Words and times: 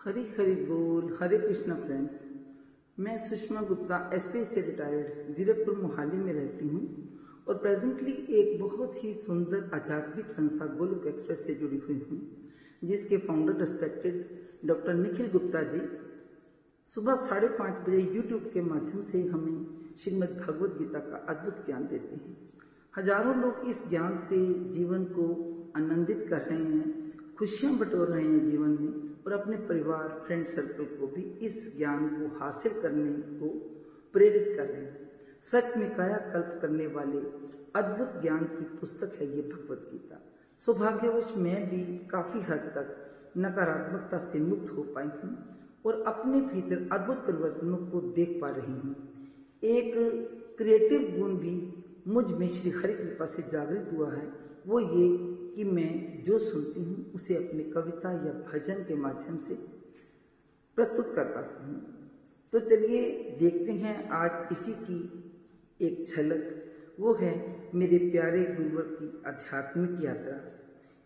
हरी 0.00 0.22
हरी 0.38 0.52
बोल, 0.66 1.16
हरे 1.20 1.38
कृष्णा 1.38 1.74
फ्रेंड्स 1.76 2.12
मैं 2.98 3.16
सुषमा 3.24 3.62
गुप्ता 3.62 3.96
एसपी 4.14 4.44
से 4.44 4.60
रिटायर्ड 4.60 5.34
जीरकपुर 5.36 5.76
मोहाली 5.76 6.16
में 6.18 6.32
रहती 6.32 6.68
हूँ 6.68 6.80
और 7.48 7.54
प्रेजेंटली 7.56 8.12
एक 8.38 8.60
बहुत 8.60 8.94
ही 9.02 9.12
सुंदर 9.16 9.68
आध्यात्मिक 9.74 10.26
संस्था 10.28 10.66
गोलुक 10.76 11.06
एक्सप्रेस 11.06 11.44
से 11.46 11.54
जुड़ी 11.54 11.78
हुई 11.78 11.98
हूँ, 12.10 12.20
जिसके 12.84 13.16
founder 13.18 13.58
respected 13.60 14.68
doctor 14.68 14.94
Nikhil 14.94 15.28
Gupta 15.32 15.62
ji. 15.68 15.80
सुबह 16.86 17.20
साढ़े 17.26 17.48
पाँच 17.58 17.84
बजे 17.88 18.00
यूट्यूब 18.14 18.50
के 18.54 18.62
माध्यम 18.62 19.02
से 19.02 19.22
हमें 19.28 19.66
श्रीमद् 19.98 20.34
भगवद 20.38 20.76
गीता 20.78 20.98
का 21.00 21.24
अद्भुत 21.28 21.62
ज्ञान 21.66 21.86
देते 21.86 22.14
हैं। 22.14 22.36
हज़ारों 22.94 23.36
लोग 23.36 23.68
इस 23.68 23.84
ज्ञान 23.90 24.16
से 24.24 24.40
जीवन 24.70 25.04
को 25.12 25.28
आनंदित 25.76 26.26
कर 26.30 26.48
रहे 26.48 26.64
हैं, 26.64 26.88
खुशियाँ 27.38 27.76
बटोर 27.78 28.08
रहे 28.08 28.24
हैं 28.24 28.44
जीवन 28.44 28.76
में। 28.80 29.09
और 29.26 29.32
अपने 29.32 29.56
परिवार 29.68 30.08
फ्रेंड 30.26 30.46
सर्कल 30.48 30.84
को 30.96 31.06
भी 31.06 31.22
इस 31.46 31.56
ज्ञान 31.76 32.08
को 32.10 32.36
हासिल 32.38 32.80
करने 32.82 33.10
को 33.38 33.48
प्रेरित 34.14 34.46
कर 34.56 34.66
रहे 34.66 34.82
हैं। 34.82 35.08
सच 35.42 35.76
में 35.76 35.88
कायाकल्प 35.96 36.58
करने 36.62 36.86
वाले 36.88 37.18
अद्भुत 37.76 38.20
ज्ञान 38.22 38.44
की 38.46 38.64
पुस्तक 38.78 39.16
है 39.20 39.26
ये 39.26 39.42
भगवत 39.44 39.88
गीता। 39.92 40.20
सौभाग्यवश 40.58 41.32
मैं 41.36 41.58
भी 41.70 41.82
काफ़ी 42.08 42.40
हद 42.42 42.70
तक 42.74 42.96
नकारात्मकता 43.36 44.18
से 44.24 44.40
मुक्त 44.40 44.72
हो 44.76 44.82
पाई 44.94 45.06
हूँ 45.16 45.36
और 45.86 46.02
अपने 46.06 46.40
भीतर 46.42 46.88
अद्भुत 46.92 47.18
परिवर्तनों 47.26 47.76
को 47.86 48.00
देख 48.12 48.38
पा 48.40 48.50
रही 48.50 48.72
हूँ। 48.74 48.94
एक 49.66 49.92
क्रिएटिव 50.58 51.14
गुण 51.18 51.36
भी 51.36 51.54
मुझमें 52.08 52.48
श्री 52.50 52.70
हरि 52.72 52.92
कृपा 52.94 53.26
से 53.26 53.42
जागृत 53.42 53.90
हुआ 53.92 54.10
है, 54.12 54.26
वो 54.66 54.80
ये 54.80 55.06
कि 55.56 55.64
मैं 55.64 56.22
जो 56.22 56.38
सुनती 56.38 56.80
हूँ, 56.80 57.12
उसे 57.12 57.34
अपनी 57.34 57.64
कविता 57.64 58.12
या 58.12 58.32
भजन 58.32 58.74
के 58.74 58.94
माध्यम 58.94 59.36
से 59.36 59.54
प्रस्तुत 60.76 61.06
कर 61.16 61.24
पाती 61.24 61.64
हूँ। 61.64 62.10
तो 62.52 62.60
चलिए 62.60 63.30
देखते 63.40 63.72
हैं 63.72 64.08
आज 64.08 64.48
इसी 64.52 64.72
की 64.72 65.30
एक 65.86 66.04
झलक। 66.06 66.66
वो 67.00 67.14
है 67.14 67.32
मेरे 67.74 67.98
प्यारे 67.98 68.44
गुरुवर 68.44 68.82
की 68.82 69.22
आध्यात्मिक 69.26 70.04
यात्रा। 70.04 70.60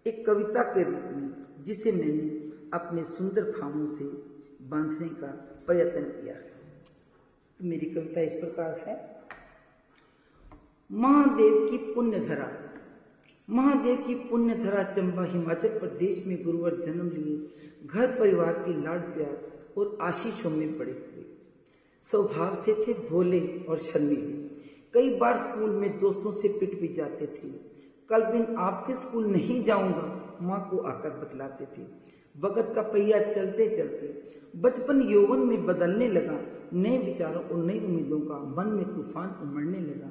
एक 0.06 0.26
कविता 0.26 0.62
के 0.62 0.82
रूप 0.82 1.16
में, 1.16 1.64
जिसे 1.64 1.92
मैंने 1.92 2.28
अपने 2.74 3.04
सुंदर 3.04 3.42
भावों 3.42 3.86
से 3.86 4.04
बांधने 4.64 5.08
का 5.08 5.26
प्रयत्न 5.66 6.02
किया। 6.02 6.34
तो 7.58 7.64
मेरी 7.64 7.86
कविता 7.86 8.20
इस 8.20 8.34
प्रकार 8.34 8.78
है। 8.78 9.14
महादेव 10.92 11.68
की 11.70 11.94
पुण्य 11.94 12.20
धरा 12.20 12.63
महादेव 13.50 13.96
की 13.96 14.14
पुण्य 14.14 14.54
धरा 14.54 14.82
चंबा 14.82 15.24
हिमाचल 15.24 15.68
प्रदेश 15.68 16.26
में 16.26 16.44
गुरुवार 16.44 16.74
जन्म 16.74 17.10
लिए, 17.10 17.50
घर 17.86 18.06
परिवार 18.06 18.52
के 18.52 18.72
लाड 18.82 19.00
प्यार 19.00 19.36
और 19.78 19.98
आशीषों 20.02 20.50
में 20.50 20.78
बड़े 20.78 20.92
हुए। 20.92 21.24
स्वभाव 22.00 22.54
से 22.54 22.74
थे 22.74 22.92
भोले 23.08 23.40
और 23.68 23.78
शर्मीले। 23.78 24.32
कई 24.94 25.16
बार 25.18 25.36
स्कूल 25.36 25.70
में 25.70 25.98
दोस्तों 25.98 26.32
से 26.32 26.48
पिट 26.48 26.80
भी 26.80 26.88
जाते 26.88 27.26
थे। 27.26 27.48
कल 28.10 28.24
बिन 28.24 28.56
आपके 28.56 28.94
स्कूल 28.94 29.26
नहीं 29.26 29.64
जाऊँगा, 29.64 30.38
माँ 30.42 30.68
को 30.70 30.78
आकर 30.78 31.10
बतलाते 31.10 31.64
थे। 31.64 31.86
वक़्त 32.40 32.72
का 32.74 32.82
पहिया 32.82 33.18
चलते 33.32 33.68
चलते 33.76 34.22
बचपन 34.56 35.00
यौवन 35.00 35.38
में 35.38 35.66
बदलने 35.66 36.08
लगा, 36.08 36.40
नए 36.72 36.98
विचारों 36.98 37.42
और 37.42 37.64
नई 37.64 37.78
उम्मीदों 37.78 38.20
का 38.20 38.38
मन 38.56 38.72
में 38.72 38.84
तूफ़ान 38.84 39.28
उमड़ने 39.42 39.78
लगा। 39.78 40.10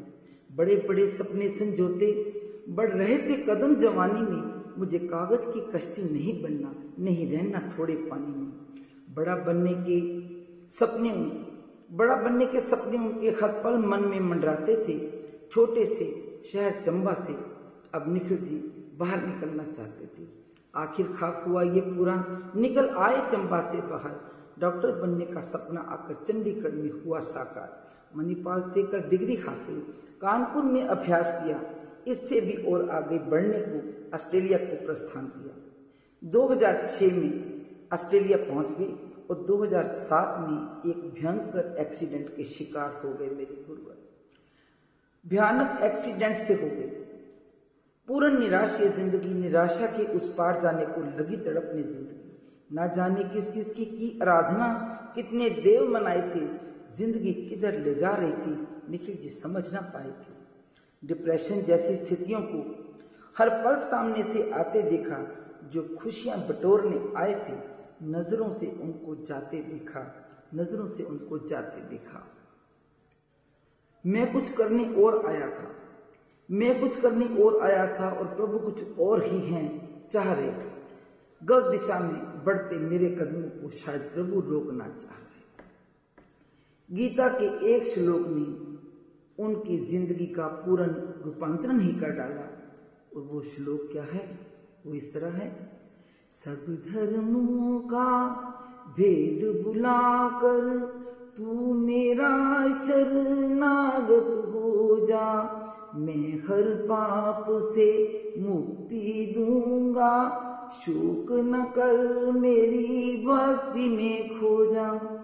बड़े 0.55 0.75
बड़े 0.75 1.07
सपने 1.07 1.47
संजोते 1.49 2.11
बढ़ 2.69 2.90
रहे 2.90 3.18
थे 3.18 3.44
कदम 3.44 3.75
जवानी 3.75 4.22
में, 4.22 4.63
मुझे 4.78 5.00
कागज़ 5.00 5.47
की 5.47 5.72
कश्ती 5.72 6.03
नहीं 6.03 6.44
बनना, 6.44 6.75
नहीं 7.00 7.31
रहना 7.31 7.59
थोड़े 7.59 7.96
पानी 7.96 8.28
में। 8.28 8.51
बड़ा 9.16 9.35
बनने 9.35 9.74
के 9.74 9.97
सपने, 10.69 11.09
बड़ा 11.96 12.16
बनने 12.16 12.46
के 12.46 12.59
सपने 12.59 12.97
उनके 12.97 13.29
हर 13.29 13.52
पल 13.52 13.78
मन 13.78 14.00
में 14.00 14.19
मंडराते 14.19 14.75
थे, 14.75 15.22
छोटे 15.52 15.85
से 15.85 16.34
शहर 16.53 16.81
चंबा 16.85 17.13
से। 17.13 17.34
अब 17.97 18.13
निखिल 18.13 18.38
जी 18.38 18.56
बाहर 19.00 19.25
निकलना 19.28 19.63
चाहते 19.63 20.06
थे। 20.06 20.28
आखिर 20.75 21.07
खाक 21.07 21.44
हुआ 21.47 21.63
ये 21.63 21.81
पूरा, 21.81 22.25
निकल 22.56 22.90
आए 22.90 23.31
चंबा 23.31 23.59
से 23.62 23.78
बाहर। 23.78 24.34
डॉक्टर 24.59 25.02
बनने 25.02 25.25
का 25.25 25.40
सपना 25.40 25.81
आकर 25.81 26.13
चंडीगढ़ 26.13 26.72
में 26.72 26.91
हुआ 26.91 27.19
साकार। 27.19 27.84
मणिपाल 28.18 28.62
से 28.62 28.84
कर 28.84 29.09
डिग्री 29.09 29.35
हासिल, 29.35 29.79
कानपुर 30.22 30.63
में 30.63 30.84
अभ्यास 30.85 31.44
किया 31.44 31.57
इससे 32.08 32.40
भी 32.41 32.53
और 32.72 32.90
आगे 32.91 33.18
बढ़ने 33.30 33.59
को 33.62 33.78
ऑस्ट्रेलिया 34.16 34.58
को 34.59 34.86
प्रस्थान 34.86 35.25
किया। 35.28 35.53
2006 36.24 37.12
में 37.14 37.34
ऑस्ट्रेलिया 37.94 38.38
पहुँच 38.40 38.72
गए 38.78 38.91
और 39.30 39.44
2007 39.46 40.40
में 40.41 40.91
एक 40.91 41.03
भयंकर 41.14 41.75
एक्सीडेंट 41.81 42.36
के 42.36 42.44
शिकार 42.46 43.00
हो 43.03 43.14
गए 43.14 43.30
मेरे 43.30 43.64
गुरुवर। 43.68 43.97
भयानक 45.25 45.81
एक्सीडेंट 45.84 46.38
से 46.38 46.53
हो 46.53 46.68
गए। 46.69 46.88
पूर्ण 48.08 48.40
निराश 48.40 48.80
ये 48.81 48.90
ज़िंदगी 48.91 49.34
निराशा 49.34 49.85
के 49.88 50.03
उस 50.16 50.34
पार 50.35 50.62
जाने 50.62 50.85
को 50.85 51.02
लगी 51.02 51.38
तड़पने 51.40 51.84
ज़िंदगी। 51.84 52.22
ना 52.72 52.88
जाने 52.90 53.24
किस 53.24 53.52
किस 53.52 53.70
की, 53.70 53.85
की 53.85 54.20
आराधना 54.22 54.68
कितने 55.16 55.50
देव 55.62 55.90
मनाए 55.90 56.22
थे 56.30 56.46
ज़िंदगी 56.97 57.34
किधर 57.34 57.78
ले 57.80 57.94
जा 57.96 58.12
रही 58.16 58.31
थी 58.34 58.91
निखिल 58.91 59.16
जी 59.18 59.30
समझ 59.31 59.64
ना 59.74 59.81
पाए 59.94 60.09
थे। 60.09 60.32
डिप्रेशन 61.06 61.62
जैसी 61.62 62.06
स्थितियों 62.06 62.41
को 62.41 62.84
हर 63.38 63.50
पल 63.50 63.75
सामने 63.75 64.34
से 64.34 64.52
आते 64.52 64.81
देखा, 64.81 65.38
जो 65.64 65.97
खुशियाँ 66.02 66.38
बटोरने 66.38 67.14
आए 67.18 67.34
थे, 67.34 67.74
नज़रों 68.08 68.53
से 68.53 68.68
उनको 68.68 69.25
जाते 69.25 69.58
देखा, 69.58 70.30
नज़रों 70.56 70.88
से 70.88 71.03
उनको 71.03 71.47
जाते 71.47 71.81
देखा। 71.81 72.28
मैं 74.06 74.34
कुछ 74.34 74.53
करने 74.53 75.03
और 75.03 75.25
आया 75.25 75.50
था। 75.50 75.75
मैं 76.52 76.81
कुछ 76.81 77.02
करने 77.02 77.44
और 77.44 77.62
आया 77.62 78.00
था 78.00 78.09
और 78.09 78.25
प्रभु 78.25 78.59
कुछ 78.59 79.00
और 79.00 79.24
ही 79.24 79.40
हैं, 79.40 79.94
चाह 80.09 80.34
रहे। 80.34 80.52
गलत 81.44 81.72
दिशा 81.72 82.00
में 82.00 82.44
बढ़ते 82.44 82.75
मेरे 82.75 83.09
कदमों 83.09 83.62
को 83.62 83.70
शायद 83.70 84.02
प्रभु 84.02 84.40
रोकना 84.40 84.88
चाह 84.88 85.18
रहे। 85.18 85.24
गीता 86.96 87.28
के 87.28 87.72
एक 87.72 87.88
श्लोक 87.88 88.28
ने 88.28 88.62
उनकी 89.39 89.85
ज़िंदगी 89.85 90.25
का 90.25 90.47
पूर्ण 90.47 90.85
रूपांतरण 91.25 91.79
ही 91.79 91.94
कर 91.94 92.09
डाला। 92.09 92.59
और 93.16 93.23
वो 93.23 93.41
श्लोक 93.41 93.89
क्या 93.91 94.03
है? 94.03 94.39
वो 94.88 94.94
इस 94.94 95.13
तरह 95.13 95.31
है। 95.31 95.79
सब 96.31 96.77
धर्मों 96.91 97.79
का 97.79 98.31
भेद 98.97 99.63
बुलाकर 99.63 100.79
तू 101.38 101.73
मेरा 101.73 102.67
चरनागत 102.85 104.53
हो 104.53 105.05
जा। 105.05 105.59
मैं 105.96 106.40
हर 106.40 106.75
पाप 106.75 107.46
से 107.49 108.13
मुक्ति 108.40 109.34
दूँगा। 109.37 110.49
शोक 110.81 111.31
न 111.31 111.63
कर 111.63 112.31
मेरी 112.31 113.25
भक्ति 113.25 113.90
में 113.90 114.29
खो 114.29 114.73
जा। 114.73 115.19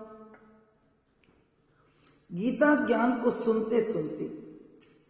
गीता 2.33 2.87
ज्ञान 2.87 3.21
को 3.21 3.29
सुनते 3.29 3.93
सुनते 3.93 4.25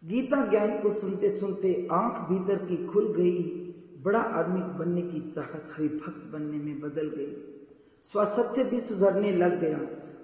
गीता 0.08 0.46
ज्ञान 0.46 0.78
को 0.78 0.94
सुनते 0.94 1.36
सुनते 1.36 1.88
आँख 1.92 2.14
भीतर 2.14 2.66
की 2.66 2.86
खुल 2.86 3.14
गई, 3.16 3.42
बड़ा 4.02 4.20
आदमी 4.20 4.60
बनने 4.60 5.02
की 5.02 5.30
चाहत 5.30 5.72
हरि 5.76 5.88
भक्त 5.88 6.32
बनने 6.32 6.58
में 6.58 6.80
बदल 6.80 7.08
गई। 7.08 7.56
स्वास्थ्य 8.04 8.64
भी 8.64 8.80
सुधरने 8.80 9.32
लग 9.32 9.60
गया। 9.60 9.78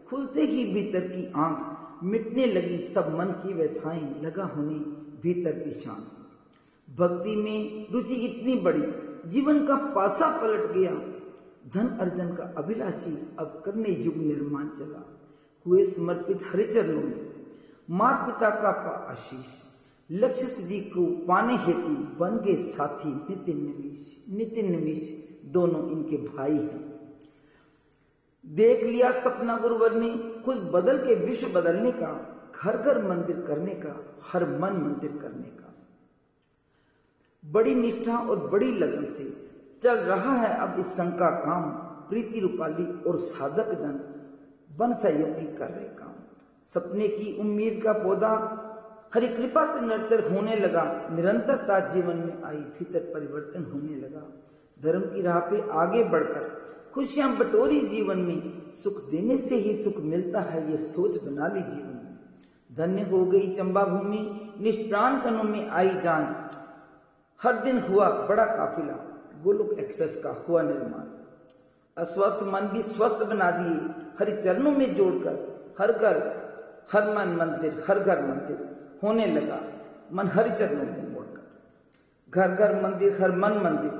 खुलते 0.08 0.42
ही 0.42 0.74
भीतर 0.74 1.00
की 1.00 1.32
आँख 1.36 1.76
मिटने 2.04 2.46
लगी, 2.46 2.78
सब 2.78 3.16
मन 3.18 3.26
की 3.26 3.54
व्यथाएँ, 3.54 4.22
लगा 4.22 4.44
होने 4.44 4.74
भीतर 5.22 5.52
की 5.52 5.70
शांत 5.70 6.12
भक्ति 6.96 7.36
में 7.36 7.86
रुचि 7.92 8.14
इतनी 8.14 8.54
बड़ी, 8.54 8.82
जीवन 9.30 9.66
का 9.66 9.76
पासा 9.76 10.40
पलट 10.42 10.72
गया। 10.72 10.90
धन 11.74 11.88
अर्जन 11.88 12.34
का 12.34 12.54
अभिलाषी 12.58 13.36
अब 13.38 13.62
करने 13.64 13.88
युग 13.88 14.16
निर्माण 14.16 14.68
चला। 14.68 15.18
हुए 15.66 15.84
समर्पित 15.84 16.40
हरिचरणों 16.52 17.02
में। 17.02 17.44
माता 17.90 18.26
पिता 18.26 18.50
का 18.50 18.68
आशीष, 19.10 19.46
लक्ष्य 20.10 20.46
सिद्धि 20.46 20.80
को 20.80 21.06
पाने 21.26 21.56
हेतु 21.56 21.88
बन 22.18 22.40
गए 22.44 22.54
साथी 22.64 23.08
नितिन 23.08 23.56
निमिष 23.56 24.36
नितिन 24.36 24.70
निमिष 24.70 25.02
दोनों 25.52 25.90
इनके 25.90 26.16
भाई 26.16 26.56
हैं। 26.56 26.96
देख 28.46 28.82
लिया 28.82 29.10
सपना 29.10 29.56
गुरुवर 29.56 29.94
ने 29.94 30.40
खुद 30.42 30.56
बदल 30.56 30.98
के 30.98 31.14
विश्व 31.14 31.48
बदलने 31.48 31.92
का 31.92 32.32
घर 32.62 32.76
घर 32.76 33.02
मंदिर 33.08 33.40
करने 33.40 33.74
का, 33.74 34.20
हर 34.22 34.44
मन 34.44 34.72
मंदिर 34.72 35.10
करने 35.10 35.48
का। 35.48 35.74
बड़ी 37.44 37.74
निष्ठा 37.74 38.18
और 38.18 38.48
बड़ी 38.48 38.72
लगन 38.72 39.04
से 39.14 39.50
चल 39.82 39.94
रहा 39.94 40.36
है 40.36 40.56
अब 40.58 40.78
इस 40.78 40.86
संघ 40.86 41.12
का 41.12 41.30
काम, 41.30 41.70
प्रीति 42.08 42.40
रूपाली 42.40 43.02
और 43.02 43.16
साधक 43.16 43.72
जन। 43.72 44.15
बन 44.78 44.92
सहयोगी 44.92 45.56
कर 45.56 45.68
रहे 45.68 45.88
काम। 45.88 46.12
सपने 46.74 47.08
की 47.08 47.40
उम्मीद 47.40 47.80
का 47.84 47.92
पौधा 47.92 48.62
हरि 49.14 49.28
कृपा 49.28 49.74
से 49.74 49.86
नर्चर 49.86 50.32
होने 50.32 50.56
लगा। 50.56 51.08
निरंतरता 51.10 51.94
जीवन 51.94 52.16
में 52.16 52.42
आई, 52.42 52.56
भीतर 52.56 53.00
परिवर्तन 53.00 53.64
होने 53.64 53.96
लगा। 53.96 54.42
धर्म 54.82 55.00
की 55.00 55.22
राह 55.22 55.38
पे 55.38 55.70
आगे 55.70 56.04
बढ़कर, 56.04 56.66
खुशियाँ 56.94 57.36
बटोरी 57.36 57.80
जीवन 57.80 58.18
में। 58.18 58.72
सुख 58.72 59.10
देने 59.10 59.36
से 59.36 59.54
ही 59.54 59.84
सुख 59.84 59.94
मिलता 59.98 60.40
है, 60.40 60.70
ये 60.70 60.76
सोच 60.76 61.22
बना 61.22 61.48
ली 61.48 61.60
जीवन 61.60 62.00
में। 62.04 62.18
धन्य 62.72 63.10
हो 63.10 63.26
गई 63.26 63.56
चंबा 63.56 63.84
भूमि, 63.84 64.52
निष्प्राण 64.60 65.20
कनों 65.20 65.42
में 65.42 65.68
आई 65.68 65.88
जान। 65.88 66.50
हर 67.42 67.64
दिन 67.64 67.78
हुआ 67.80 68.08
बड़ा 68.08 68.44
काफिला। 68.44 69.02
गोलोक 69.42 69.72
एक्सप्रेस 69.78 70.20
का 70.24 70.44
हुआ 70.48 70.62
निर्माण। 70.62 71.15
अस्वस्थ 71.96 72.42
मन 72.42 72.60
भी 72.60 72.82
स्वस्थ 72.82 73.22
बना 73.26 73.50
दिए, 73.50 73.76
हरि 74.20 74.42
चरणों 74.42 74.70
में 74.70 74.94
जोड़कर, 74.94 75.36
हर 75.80 75.92
घर, 75.92 76.16
हर 76.92 77.14
मन 77.14 77.28
मंदिर, 77.28 77.84
हर 77.88 77.98
घर 77.98 78.20
मंदिर 78.22 78.76
होने 79.02 79.26
लगा, 79.26 79.60
मन 80.12 80.26
हरि 80.26 80.50
चरणों 80.50 80.84
में 80.84 81.12
मोड़कर। 81.12 81.42
घर 82.30 82.48
घर 82.48 82.82
मंदिर, 82.82 83.22
हर 83.22 83.30
मन 83.30 83.52
मंदिर, 83.52 83.90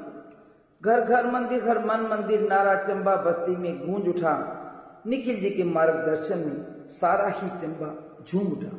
घर 0.85 1.01
घर 1.01 1.31
मंदिर, 1.31 1.69
हर 1.69 1.79
मन 1.79 2.01
मंदिर, 2.01 2.41
नारा 2.41 2.75
चंबा 2.83 3.17
बस्ती 3.17 3.57
में 3.57 3.87
गूंज 3.87 4.09
उठा, 4.09 4.63
निखिल 5.07 5.41
जी 5.41 5.51
के 5.51 5.65
मार्गदर्शन 5.65 6.39
में 6.39 6.87
सारा 6.87 7.29
ही 7.29 7.49
चंबा 7.49 7.95
झूम 8.29 8.47
उठा। 8.47 8.79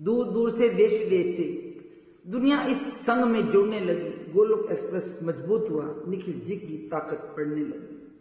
दूर 0.00 0.28
दूर 0.28 0.50
से, 0.50 0.68
देश 0.68 0.92
विदेश 0.92 1.36
से 1.36 1.67
दुनिया 2.28 2.62
इस 2.62 2.78
संघ 2.82 3.24
में 3.24 3.50
जुड़ने 3.50 3.80
लगी। 3.80 4.32
गोलोक 4.32 4.68
एक्सप्रेस 4.72 5.20
मज़बूत 5.22 5.66
हुआ। 5.70 5.94
निखिल 6.08 6.40
जी 6.40 6.56
की 6.56 6.88
ताकत 6.88 7.34
बढ़ने 7.36 7.60
लगी। 7.60 8.18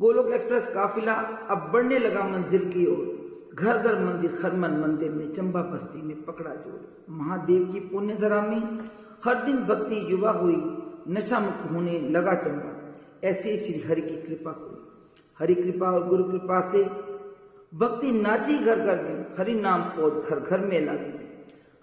गोलोक 0.00 0.26
एक्सप्रेस 0.26 0.66
काफिला 0.66 1.12
अब 1.50 1.70
बढ़ने 1.72 1.98
लगा 1.98 2.28
मंजिल 2.28 2.64
की 2.64 2.86
ओर। 2.86 3.22
घर 3.54 3.78
घर 3.78 4.04
मंदिर 4.04 4.38
हरमन 4.42 4.70
मंदिर 4.70 5.10
में 5.10 5.32
चंबा 5.32 5.62
बस्ती 5.62 6.02
में 6.02 6.22
पकड़ा 6.22 6.54
जोड़ 6.54 7.12
महादेव 7.12 7.72
की 7.72 7.80
पुण्य 7.80 8.14
धरा 8.14 8.40
में 8.40 8.60
हर 9.24 9.44
दिन 9.44 9.56
भक्ति 9.56 10.12
युवा 10.12 10.30
हुई। 10.30 10.56
नशा 11.08 11.40
मुक्त 11.40 11.72
होने 11.72 12.00
लगा 12.00 12.34
चंबा। 12.34 12.94
ऐसे 13.24 13.56
श्री 13.56 13.88
हरि 13.88 14.00
की 14.00 14.16
कृपा 14.22 14.50
हुई। 14.50 14.86
हरि 15.38 15.54
कृपा 15.54 15.90
और 15.90 16.08
गुरु 16.08 16.24
कृपा 16.24 16.72
से 16.72 16.84
भक्ति 17.78 18.12
नाची 18.12 18.58
घर 18.58 18.80
घर 18.80 19.02
में। 19.02 19.26
हरि 19.38 19.54
नाम 19.54 19.82
पौध 19.82 20.14
घर 20.14 20.40
घर 20.40 20.60
में 20.60 20.80
लगी। 20.80 21.21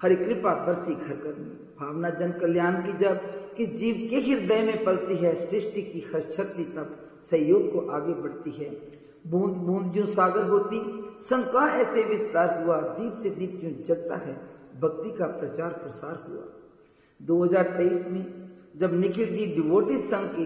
हरि 0.01 0.15
कृपा 0.15 0.53
बरसी 0.65 0.93
घर 0.95 1.35
में 1.39 1.75
भावना 1.79 2.09
जन 2.09 2.31
कल्याण 2.31 2.75
की 2.85 2.93
जब 2.97 3.15
किस 3.55 3.69
जीव 3.69 3.95
के 4.09 4.19
हृदय 4.19 4.61
में 4.61 4.83
पलती 4.83 5.15
है, 5.15 5.35
सृष्टि 5.35 5.81
की 5.81 6.05
हर 6.13 6.21
शक्ति 6.21 6.63
तब 6.63 7.17
सहयोग 7.21 7.71
को 7.73 7.79
आगे 7.91 8.13
बढ़ती 8.13 8.51
है। 8.51 8.69
बूंद 9.27 9.53
बूंद 9.53 9.91
जो 9.91 10.05
सागर 10.05 10.43
होती, 10.43 10.79
शंका 11.21 11.67
ऐसे 11.75 12.03
विस्तार 12.03 12.63
हुआ, 12.63 12.79
दीप 12.81 13.17
से 13.17 13.29
दीप 13.29 13.57
क्यों 13.59 13.71
जगता 13.83 14.15
है, 14.15 14.33
भक्ति 14.81 15.09
का 15.11 15.25
प्रचार 15.25 15.69
प्रसार 15.69 16.25
हुआ। 16.29 16.45
2023 17.21 18.07
में, 18.07 18.25
जब 18.77 18.93
निखिल 18.93 19.35
जी 19.35 19.45
डिवोटिस 19.45 20.05
संघ 20.05 20.29
के 20.35 20.45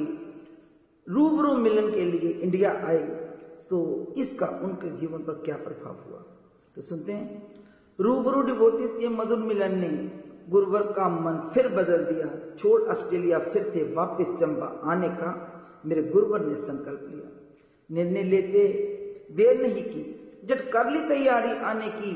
रूबरू 1.08 1.56
मिलन 1.58 1.92
के 1.92 2.02
लिए 2.02 2.30
इंडिया 2.32 2.72
आए 2.72 2.98
तो 3.70 3.80
इसका 4.18 4.48
उनके 4.64 4.98
जीवन 4.98 5.20
पर 5.20 5.34
क्या 5.34 5.56
प्रभाव 5.56 5.94
हुआ? 5.94 6.20
तो 6.76 6.82
सुनते 6.82 7.12
हैं। 7.12 7.53
रूबरू 8.00 8.42
डिवोटिस 8.42 8.92
के 8.92 9.08
मधुर 9.10 9.38
मिलन 9.38 9.78
ने 9.80 9.90
गुरुवर 10.50 10.82
का 10.82 11.08
मन 11.10 11.40
फिर 11.54 11.68
बदल 11.68 12.04
दिया। 12.04 12.28
छोड़ 12.56 12.82
ऑस्ट्रेलिया 12.82 13.40
फिर 13.40 13.64
से 13.64 13.84
वापस 13.94 14.28
चंबा 14.40 14.66
आने 14.92 15.10
का 15.10 15.30
मेरे 15.86 16.04
गुरुवर 16.04 16.46
ने 16.46 16.56
संकल्प 16.56 17.08
लिया। 17.12 17.30
निर्णय 17.90 18.24
लेते 18.24 18.68
देर 19.32 19.62
नहीं 19.62 19.84
की 19.84 20.04
जब 20.46 20.70
कर 20.70 20.90
ली 20.90 21.02
तैयारी 21.08 21.52
आने 21.64 21.90
की। 21.90 22.12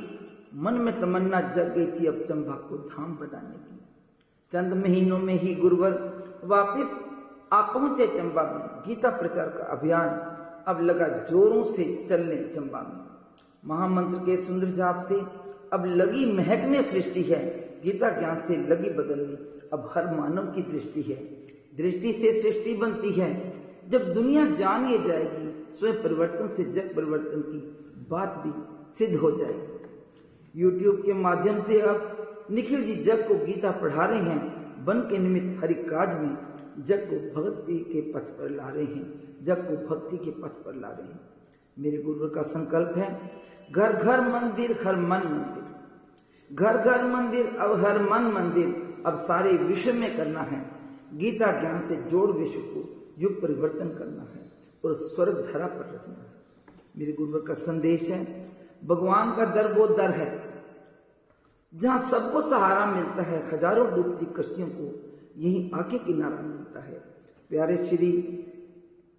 मन 0.56 0.74
में 0.74 1.00
तमन्ना 1.02 1.42
जग 1.42 1.74
गई 1.76 1.86
थी 1.92 2.06
अब 2.06 2.24
चंबा 2.24 2.54
को 2.54 2.78
धाम 2.78 3.16
बनाने 3.18 3.58
की। 3.58 3.80
चंद 4.52 4.74
महीनों 4.74 5.20
में 5.20 5.34
ही 5.34 5.56
गुरुवर 5.56 5.92
वापस 6.44 6.96
आ 7.54 7.62
पहुँचे 7.74 8.08
चंबा 8.08 8.44
में। 8.44 8.88
गीता 8.88 9.10
प्रचार 9.10 9.48
का 9.48 9.64
अभियान 9.72 10.10
अब 10.68 10.82
लगा 10.82 11.08
जोरों 11.08 11.64
से 11.64 12.06
चलने 12.10 12.38
चंबा 12.56 12.82
में। 12.82 13.06
महामंत्र 13.66 14.20
के 14.20 14.36
सुंदर 14.38 14.68
जाप 14.68 15.06
से 15.10 15.16
अब 15.74 15.86
लगी 15.86 16.34
महकने 16.34 16.84
सृष्टि 16.84 17.22
है। 17.22 17.68
गीता 17.84 18.20
ज्ञान 18.20 18.42
से 18.42 18.68
लगी 18.68 18.90
बदलने 18.90 19.34
अब 19.74 19.92
हर 19.96 20.16
मानव 20.16 20.42
की 20.42 20.62
दृष्टि 20.62 21.02
है। 21.02 21.24
दृष्टि 21.78 22.14
से 22.14 22.42
सृष्टि 22.42 22.74
बनती 22.74 23.12
है। 23.12 23.54
जब 23.90 24.14
दुनिया 24.14 24.46
जान 24.46 24.86
ये 24.86 24.98
जाएगी, 24.98 25.78
स्वयं 25.78 25.94
परिवर्तन 25.94 26.48
से 26.48 26.64
जग 26.64 26.96
परिवर्तन 26.96 27.42
की 27.42 27.60
बात 28.10 28.44
भी 28.46 28.52
सिद्ध 28.98 29.16
हो 29.16 29.32
जाएगी। 29.32 29.78
यूट्यूब 30.62 30.96
के 30.96 31.14
माध्यम 31.14 31.62
से 31.62 31.82
अब 31.82 32.18
निखिल 32.52 32.84
जी 32.84 32.96
जग 32.96 33.28
को 33.28 33.36
गीता 33.36 33.72
पढ़ा 33.72 34.06
रहे 34.06 34.22
हैं। 34.22 34.68
बन 34.86 35.00
के 35.00 35.18
निमित्त 35.18 35.64
हरि 35.64 35.74
काज 35.74 36.22
में 36.22 36.38
जग 36.84 36.98
को 36.98 37.42
भक्ति 37.42 37.80
के 37.80 38.02
पथ 38.02 38.20
पर 38.20 38.52
ला 38.52 38.70
रहे 38.70 38.84
हैं। 38.84 39.38
जग 39.44 39.56
को 39.56 39.88
भक्ति 39.88 40.18
के 40.18 40.32
पथ 40.32 40.48
पर 40.48 40.76
ला 40.76 40.88
रहे 40.88 41.08
हैं। 41.08 41.20
मेरे 41.80 41.98
गुरु 41.98 42.30
का 42.30 42.42
संकल्प 42.42 42.98
है 42.98 43.32
घर 43.72 43.94
घर 43.94 44.22
मंदिर, 44.22 44.72
हर 44.88 44.96
मन 44.96 45.24
मंदिर। 45.26 46.56
घर 46.56 46.78
घर 46.78 47.06
मंदिर, 47.06 47.46
अब 47.46 47.86
हर 47.86 48.02
मन 48.02 48.32
मंदिर। 48.32 49.04
अब 49.06 49.16
सारे 49.16 49.52
विश्व 49.54 49.94
में 49.94 50.18
करना 50.18 50.42
है। 50.42 50.60
गीता 51.14 51.52
ज्ञान 51.60 51.82
से 51.88 51.96
जोड़ 52.10 52.32
विश्व 52.32 52.60
को 52.60 53.14
युग 53.20 53.42
परिवर्तन 53.42 53.90
करना 53.90 54.22
है 54.22 54.52
और 54.86 54.94
स्वर्ग 54.94 55.52
धरा 55.54 55.68
पर 55.68 55.94
रखना 55.94 56.14
है। 56.14 56.36
मेरे 56.98 57.12
गुरुवर 57.12 57.40
का 57.40 57.54
संदेश 57.54 58.10
है, 58.10 58.50
भगवान 58.86 59.36
का 59.36 59.46
दर 59.46 59.74
वो 59.74 59.88
दर 59.88 60.12
है, 60.12 60.30
जहाँ 61.74 61.98
सबको 61.98 62.42
सहारा 62.42 62.86
मिलता 62.86 63.24
है, 63.24 63.56
हज़ारों 63.56 63.88
डूबती 63.96 64.26
कश्तियों 64.26 64.68
को 64.68 64.86
यही 65.38 65.72
आके 65.76 65.98
किनारा 65.98 66.42
मिलता 66.42 66.80
है। 66.80 67.00
प्यारे 67.50 67.78
श्री 67.86 68.12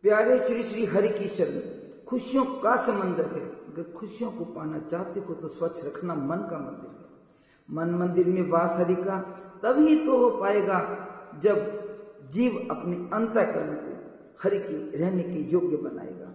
प्यारे 0.04 0.38
श्री 0.38 0.62
श्री 0.62 0.84
हरि 0.84 1.08
की 1.08 1.28
चरण, 1.28 1.60
खुशियों 2.06 2.44
का 2.44 2.76
समंदर 2.76 3.26
है। 3.34 3.57
अगर 3.78 3.92
खुशियों 3.92 4.30
को 4.30 4.44
पाना 4.44 4.78
चाहते 4.78 5.20
हो 5.20 5.34
तो 5.34 5.48
स्वच्छ 5.48 5.84
रखना 5.84 6.14
मन 6.14 6.36
का 6.36 6.58
मंदिर 6.58 6.90
है। 6.90 7.08
मन 7.70 7.94
मंदिर 7.94 8.26
में 8.26 8.50
वास 8.50 8.70
हरि 8.70 8.94
का 8.94 9.20
तभी 9.62 10.06
तो 10.06 10.18
हो 10.18 10.30
पाएगा 10.40 10.78
जब 11.42 11.58
जीव 12.30 12.68
अपने 12.70 12.96
अंतकरण 13.12 13.74
को 13.74 13.94
हरि 14.42 14.58
की 14.58 14.98
रहने 14.98 15.22
के 15.22 15.40
योग्य 15.52 15.76
बनाएगा। 15.76 16.32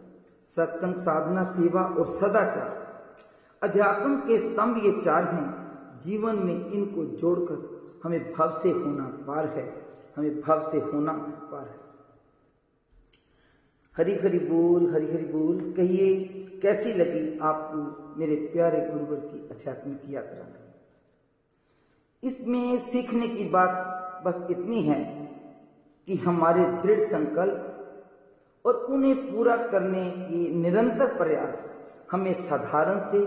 सत्संग, 0.47 0.95
साधना, 0.95 1.43
सेवा 1.43 1.81
और 1.81 2.05
सदाचार। 2.05 2.71
अध्यात्म 3.63 4.15
के 4.17 4.37
स्तंभ 4.37 4.77
ये 4.77 5.01
चार 5.01 5.23
हैं। 5.23 5.47
जीवन 6.05 6.35
में 6.35 6.71
इनको 6.71 7.03
जोड़कर 7.17 7.57
हमें 8.03 8.33
भव 8.33 8.49
से 8.49 8.69
होना 8.69 9.05
पार 9.27 9.45
है। 9.45 9.85
हमें 10.17 10.41
भव 10.41 10.59
से 10.71 10.77
होना 10.77 11.13
पार 11.51 11.67
है। 11.67 11.82
हरी 13.95 14.13
हरी 14.15 14.39
बोल, 14.39 14.93
हरी 14.93 15.05
हरी 15.05 15.25
बोल, 15.25 15.57
कहिए, 15.77 16.13
कैसी 16.61 16.93
लगी 16.93 17.39
आपको 17.39 17.79
मेरे 18.19 18.35
प्यारे 18.53 18.79
गुरुवर 18.89 19.19
की 19.19 19.39
आध्यात्मिक 19.47 20.01
यात्रा? 20.09 20.45
इसमें 22.23 22.77
सीखने 22.87 23.27
की 23.27 23.43
बात 23.49 23.71
बस 24.25 24.47
इतनी 24.51 24.81
है 24.81 24.99
कि 26.07 26.15
हमारे 26.15 26.63
दृढ़ 26.81 27.05
संकल्प 27.07 28.65
और 28.65 28.75
उन्हें 28.93 29.15
पूरा 29.31 29.57
करने 29.67 30.09
के 30.11 30.49
निरंतर 30.55 31.15
प्रयास 31.17 31.69
हमें 32.11 32.33
साधारण 32.33 32.99
से 33.11 33.23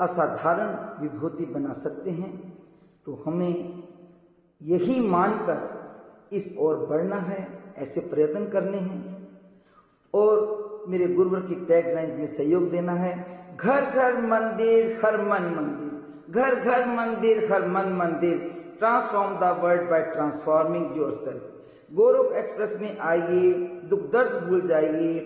असाधारण 0.00 1.02
विभूति 1.02 1.44
बना 1.44 1.72
सकते 1.74 2.10
हैं 2.10 2.32
तो 3.04 3.22
हमें 3.26 3.54
यही 4.60 5.00
मानकर 5.08 5.58
इस 6.32 6.54
ओर 6.58 6.86
बढ़ना 6.86 7.16
है, 7.20 7.40
ऐसे 7.76 8.00
प्रयत्न 8.00 8.44
करने 8.48 8.78
हैं। 8.78 9.11
और 10.14 10.84
मेरे 10.88 11.06
गुरुवर 11.06 11.40
की 11.40 11.54
टैग 11.66 11.94
लाइन 11.94 12.10
में 12.10 12.26
सहयोग 12.26 12.70
देना 12.70 12.92
है। 12.94 13.12
घर 13.56 13.84
घर 13.84 14.16
मंदिर, 14.22 15.00
हर 15.04 15.20
मन 15.22 15.44
मंदिर, 15.56 15.90
घर 16.30 16.54
घर 16.54 16.86
मंदिर, 16.86 17.52
हर 17.52 17.66
मन 17.68 17.92
मंदिर। 17.92 18.36
Transform 18.78 19.34
the 19.36 19.56
world 19.62 19.90
by 19.90 20.00
transforming 20.02 20.96
your 20.96 21.10
self 21.12 21.48
Gaurav 21.92 22.34
express 22.36 22.76
में 22.80 22.98
आइए, 22.98 23.52
दुख 23.90 24.00
दर्द 24.12 24.42
भूल 24.44 24.66
जाइए। 24.68 25.18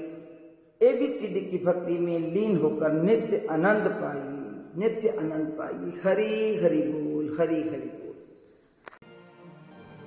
एबीसीडी 0.80 1.40
की 1.40 1.58
भक्ति 1.64 1.98
में 1.98 2.18
लीन 2.32 2.56
होकर 2.60 2.92
नित्य 2.92 3.46
आनंद 3.50 3.88
पाइए, 4.02 4.34
नित्य 4.78 5.08
आनंद 5.18 5.46
पाइए। 5.58 5.92
हरी 6.04 6.64
हरि 6.64 6.82
बोल, 6.82 7.36
हरी 7.40 7.60
हरि 7.60 7.90
बोल। 7.94 8.05